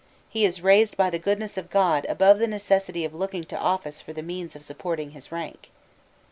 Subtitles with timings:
[0.29, 4.01] He is raised, by the goodness of God, above the necessity of looking to office
[4.01, 5.69] for the means of supporting his rank."